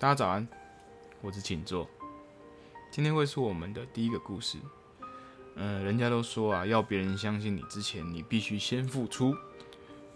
[0.00, 0.48] 大家早安，
[1.20, 1.86] 我是请坐。
[2.90, 4.56] 今天会是我们的第一个故事。
[5.56, 9.36] 嗯，人家都说啊，要别人相信你之前，你必须先付出。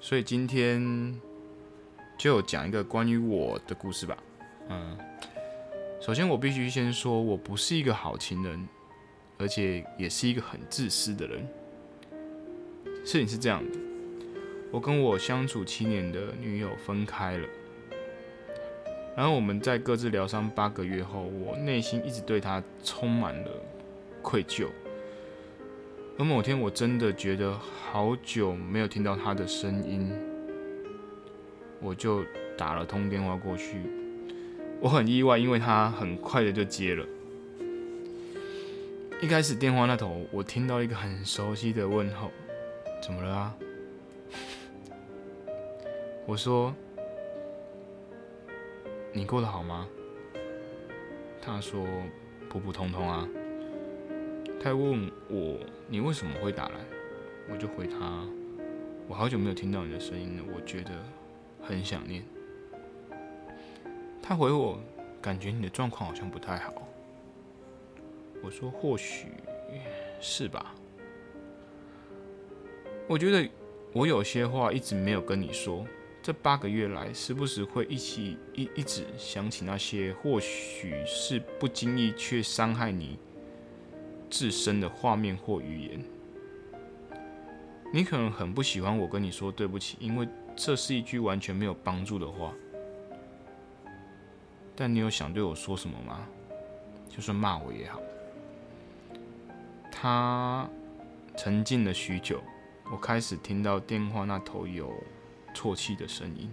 [0.00, 1.20] 所以今天
[2.16, 4.16] 就讲一个关于我的故事吧。
[4.70, 4.96] 嗯，
[6.00, 8.66] 首先我必须先说，我不是一个好情人，
[9.36, 11.46] 而且也是一个很自私的人。
[13.04, 13.78] 事情是这样的，
[14.72, 17.46] 我跟我相处七年的女友分开了。
[19.16, 23.50] 然后我们在各自疗伤八个月后，我内心一直对他充满了
[24.20, 24.66] 愧疚。
[26.18, 30.12] 而某天，我真的觉得好久没有听到他的声音，
[31.80, 32.24] 我就
[32.58, 33.82] 打了通电话过去。
[34.80, 37.06] 我很意外，因为他很快的就接了。
[39.22, 42.32] 一开始电话那头，我听到一个很熟悉的问候
[43.00, 43.54] ：“怎么了啊？”
[46.26, 46.74] 我说。
[49.16, 49.86] 你过得好吗？
[51.40, 51.86] 他说
[52.50, 53.28] 普普通通啊。
[54.60, 55.56] 他问我
[55.86, 56.74] 你为什么会打来，
[57.48, 58.26] 我就回他
[59.06, 60.90] 我好久没有听到你的声音了，我觉得
[61.62, 62.24] 很想念。
[64.20, 64.80] 他回我
[65.22, 66.74] 感觉你的状况好像不太好。
[68.42, 69.28] 我说或许
[70.20, 70.74] 是吧。
[73.06, 73.48] 我觉得
[73.92, 75.86] 我有些话一直没有跟你说。
[76.24, 83.18] 这八个月来，时不时会一起一一直想起那些或许是不经意却伤害你
[84.30, 86.02] 自身的画面或语言。
[87.92, 92.54] 你可能很不喜欢我跟你说对不起，因为这是一句完全没有帮助的话。
[94.74, 96.26] 但你有想对我说什么吗？
[97.06, 98.00] 就算骂我也好。
[99.92, 100.66] 他
[101.36, 102.42] 沉静了许久，
[102.90, 104.90] 我开始听到电话那头有。
[105.54, 106.50] 啜泣的声音。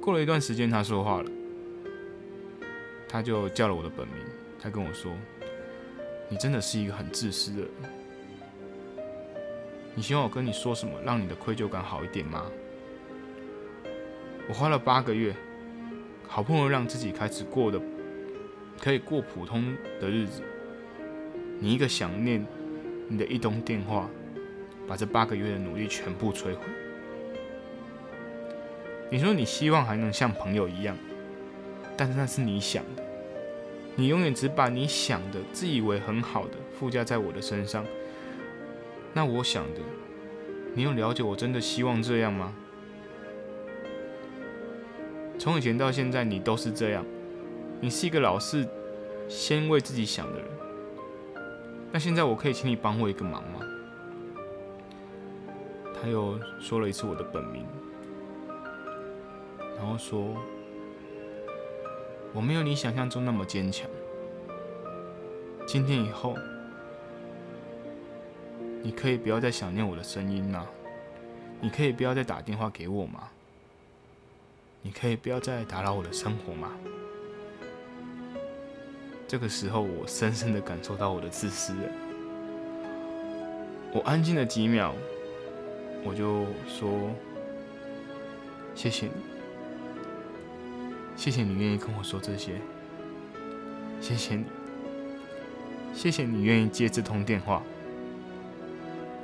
[0.00, 1.30] 过了一段时间，他说话了，
[3.08, 4.16] 他就叫了我的本名。
[4.60, 5.12] 他跟我说
[6.28, 7.70] ：“你真的是一个很自私的人。
[9.94, 12.50] 你希望我跟你说什么，让你的愧疚感好一点吗？”
[14.48, 15.34] 我花了八个月，
[16.26, 17.80] 好不容易让自己开始过的
[18.80, 20.42] 可以过普通的日子。
[21.60, 22.44] 你一个想念，
[23.08, 24.10] 你的一通电话，
[24.86, 26.60] 把这八个月的努力全部摧毁。
[29.10, 30.96] 你说你希望还能像朋友一样，
[31.96, 33.02] 但是那是你想的，
[33.94, 37.84] 你永远只把你想的、自以为很好的附加在我的身上。
[39.12, 39.80] 那我想的，
[40.74, 42.52] 你有了解我真的希望这样吗？
[45.38, 47.04] 从以前到现在，你都是这样，
[47.80, 48.66] 你是一个老是
[49.28, 50.48] 先为自己想的人。
[51.92, 53.60] 那现在我可以请你帮我一个忙吗？
[55.94, 57.64] 他又说了一次我的本名。
[59.84, 60.34] 然后说
[62.32, 63.86] ：“我没有你想象中那么坚强。
[65.66, 66.34] 今天以后，
[68.82, 70.66] 你可以不要再想念我的声音吗？
[71.60, 73.28] 你可以不要再打电话给我吗？
[74.80, 76.70] 你可以不要再打扰我的生活吗？”
[79.28, 81.92] 这个时候，我深深的感受到我的自私了。
[83.92, 84.94] 我安静了几秒，
[86.02, 87.10] 我就说
[88.74, 89.12] ：“谢谢你。”
[91.16, 92.60] 谢谢你愿意跟我说这些，
[94.00, 94.44] 谢谢你，
[95.94, 97.62] 谢谢你愿意接这通电话。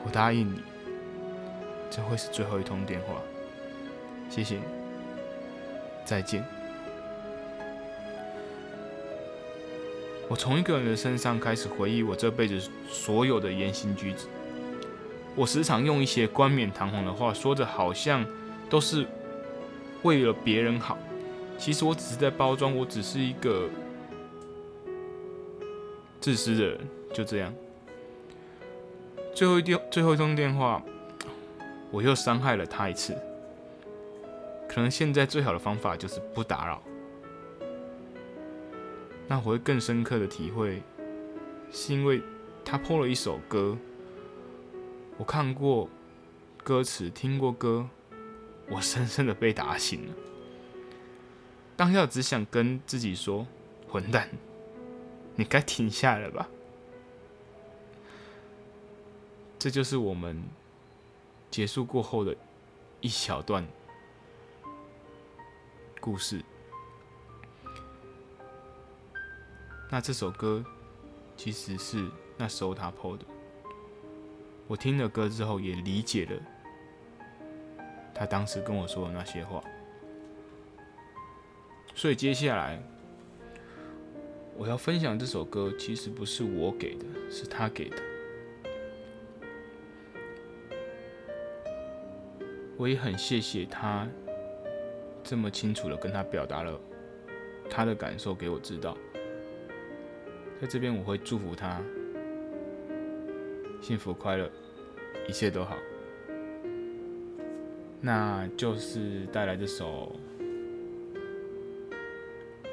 [0.04, 0.60] 我答应你，
[1.90, 3.16] 这会是最后一通电话。
[4.30, 4.58] 谢谢，
[6.06, 6.42] 再见。
[10.28, 14.26] 我从一个人的身上开始回忆我这辈子所有的言行举止。
[15.34, 18.24] 我时常用一些冠冕堂皇的话，说着好像
[18.70, 19.04] 都是
[20.02, 20.96] 为了别人好。
[21.60, 23.68] 其实我只是在包装，我只是一个
[26.18, 26.80] 自私的人，
[27.12, 27.52] 就这样。
[29.34, 30.82] 最后一电，最后一通电话，
[31.90, 33.14] 我又伤害了他一次。
[34.66, 36.82] 可能现在最好的方法就是不打扰。
[39.28, 40.82] 那我会更深刻的体会，
[41.70, 42.22] 是因为
[42.64, 43.76] 他破了一首歌，
[45.18, 45.90] 我看过
[46.64, 47.86] 歌词，听过歌，
[48.70, 50.14] 我深深的被打醒了。
[51.80, 53.46] 当下只想跟自己说
[53.88, 54.28] ：“混蛋，
[55.34, 56.46] 你该停下来了吧。”
[59.58, 60.44] 这就是我们
[61.50, 62.36] 结束过后的
[63.00, 63.66] 一小段
[66.02, 66.44] 故事。
[69.88, 70.62] 那这首歌
[71.34, 73.24] 其实是那时候他 PO 的。
[74.68, 76.42] 我听了歌之后，也理解了
[78.14, 79.64] 他当时跟我说的那些话。
[82.00, 82.82] 所以接下来
[84.56, 87.96] 我要分享这首歌，其实不是我给的，是他给的。
[92.78, 94.08] 我也很谢谢他
[95.22, 96.80] 这么清楚的跟他表达了
[97.68, 98.96] 他的感受给我知道，
[100.58, 101.82] 在这边我会祝福他
[103.82, 104.50] 幸福快乐，
[105.28, 105.76] 一切都好。
[108.00, 110.18] 那就是带来这首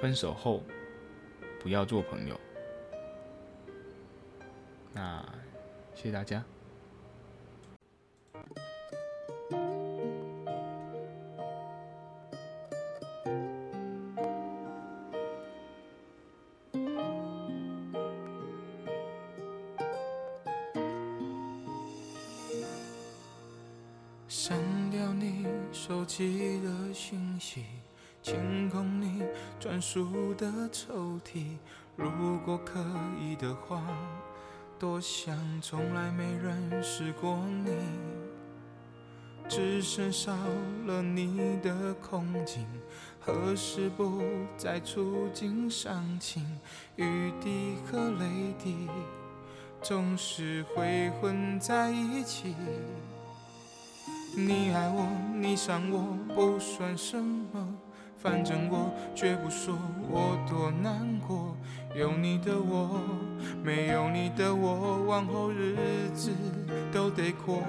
[0.01, 0.63] 分手后
[1.59, 2.39] 不要做朋友。
[4.93, 5.23] 那
[5.93, 6.43] 谢谢大家。
[24.29, 24.57] 删
[24.91, 27.65] 掉你手机的信息，
[28.27, 29.23] 清空你
[29.57, 31.55] 专属的抽屉。
[31.95, 32.83] 如果可
[33.21, 33.81] 以的话，
[34.77, 37.71] 多想从来没认识过你，
[39.47, 40.35] 只剩少
[40.87, 42.67] 了你的空景。
[43.17, 44.21] 何时不
[44.57, 46.43] 再触景伤情？
[46.97, 48.89] 雨滴和泪滴
[49.81, 52.53] 总是会混在一起。
[54.39, 57.67] 你爱我，你伤我，不算什么。
[58.21, 59.75] 反正我绝不说
[60.11, 61.57] 我多难过。
[61.95, 63.01] 有你的我，
[63.63, 65.75] 没有你的我，往后日
[66.13, 66.29] 子
[66.91, 67.63] 都得过。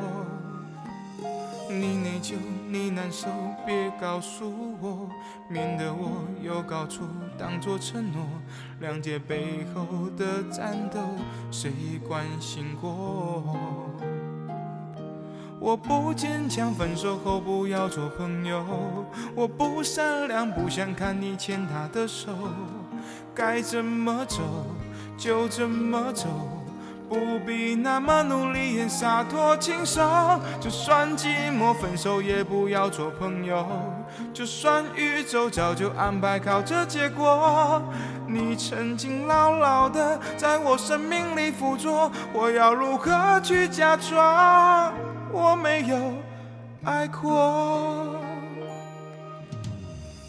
[1.71, 2.35] 你内疚，
[2.69, 3.29] 你难受，
[3.65, 5.09] 别告诉我，
[5.49, 8.27] 免得我又搞错，当作承诺。
[8.83, 11.01] 谅解背后的战斗，
[11.51, 11.73] 谁
[12.07, 13.57] 关心过？
[15.61, 18.65] 我不坚强，分手后不要做朋友。
[19.35, 22.31] 我不善良，不想看你牵他的手。
[23.35, 24.39] 该怎么走
[25.17, 26.27] 就怎么走，
[27.09, 30.05] 不必那么努力演洒脱轻松。
[30.61, 33.67] 就算寂寞，分手也不要做朋友。
[34.33, 37.83] 就算宇宙早就安排好这结果，
[38.27, 44.93] 你曾经牢牢的在我生命里附着，我要如何去假装？
[45.33, 45.97] 我没有
[46.85, 48.17] 爱过，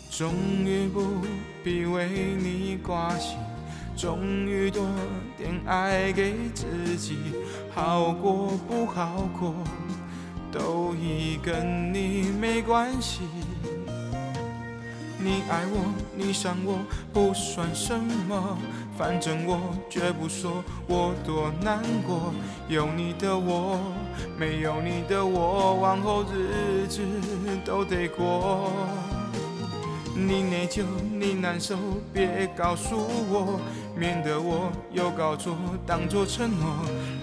[0.09, 0.33] 终
[0.65, 1.21] 于不
[1.63, 2.07] 必为
[2.37, 3.37] 你挂心，
[3.95, 4.85] 终于多
[5.37, 7.17] 点爱给自己，
[7.73, 9.53] 好过不好过，
[10.51, 13.21] 都已跟你没关系。
[15.21, 16.79] 你爱我，你伤我，
[17.13, 18.57] 不算什么。
[18.99, 19.57] 反正我
[19.89, 22.33] 绝不说我多难过。
[22.67, 23.79] 有你的我，
[24.37, 27.01] 没有你的我，往后日子
[27.63, 28.69] 都得过。
[30.13, 30.83] 你内疚，
[31.17, 31.77] 你难受，
[32.11, 32.97] 别告诉
[33.29, 33.61] 我，
[33.95, 35.55] 免得我又搞错，
[35.87, 36.67] 当作承诺。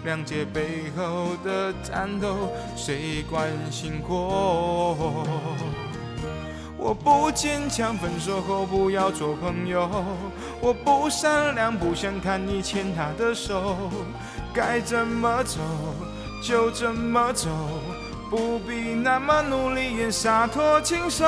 [0.06, 4.96] 谅解背后的战斗，谁关心过？
[6.86, 9.90] 我不坚强，分手后不要做朋友。
[10.60, 13.76] 我不善良，不想看你牵他的手。
[14.54, 15.58] 该怎么走
[16.40, 17.48] 就怎么走，
[18.36, 21.26] 不必那么努力演洒脱轻松。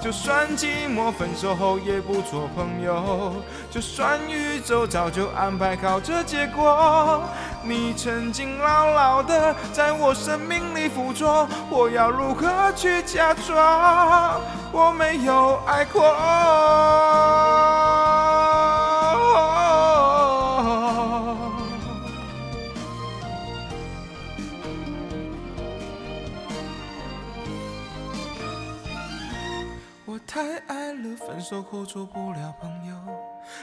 [0.00, 3.36] 就算寂寞，分手后也不做朋友。
[3.70, 7.22] 就算宇宙早就安排好这结果，
[7.62, 14.40] 你曾经牢牢的在我生命里附着，我要如何去假装？
[14.72, 16.02] 我没有爱过。
[30.32, 32.94] 太爱了，分手后做不了朋友，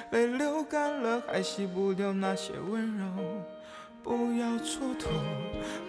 [0.10, 3.06] 泪流干了还洗不掉那些温柔。
[4.04, 5.08] 不要蹉跎，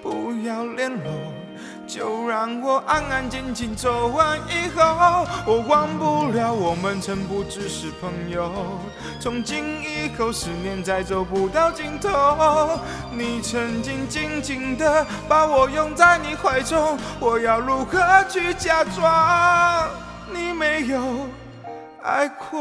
[0.00, 1.11] 不要联络，
[1.85, 5.26] 就让我安安静静走完以后。
[5.44, 8.52] 我忘不了我们曾不只是朋友，
[9.18, 12.78] 从今以后思念再走不到尽头。
[13.12, 19.90] 你曾经紧紧的把我拥在你怀中，我要如何去假装
[20.32, 21.26] 你没有
[22.02, 22.58] 爱过？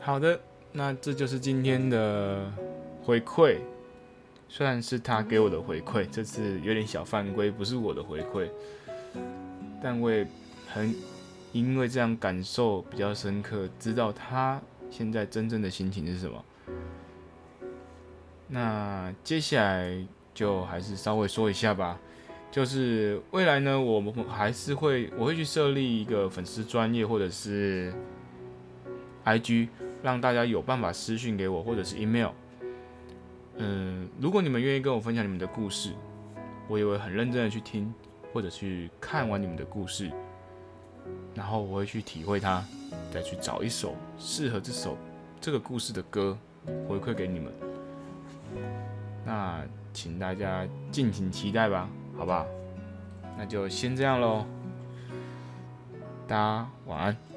[0.00, 0.40] 好的，
[0.72, 2.50] 那这就是今天的
[3.08, 3.56] 回馈。
[4.50, 8.46] 虽然是他给我的回馈，这次有点小犯规，不是我的回馈，
[9.82, 10.26] 但我也
[10.66, 10.94] 很
[11.52, 14.60] 因为这样感受比较深刻，知道他
[14.90, 16.44] 现在真正的心情是什么。
[18.46, 21.98] 那接下来就还是稍微说一下吧，
[22.50, 27.90] 就是未来呢，我们还是会我会去设立一个粉丝专业或者是
[29.24, 29.68] IG，
[30.02, 32.32] 让大家有办法私讯给我或者是 email。
[33.58, 35.92] 嗯，如果你们愿意跟我分享你们的故事，
[36.68, 37.92] 我也会很认真的去听
[38.32, 40.10] 或者去看完你们的故事，
[41.34, 42.64] 然后我会去体会它，
[43.12, 44.96] 再去找一首适合这首
[45.40, 46.38] 这个故事的歌
[46.88, 47.52] 回馈给你们。
[49.24, 49.62] 那
[49.92, 52.46] 请大家敬请期待吧，好吧？
[53.36, 54.46] 那就先这样喽，
[56.26, 57.27] 大家晚安。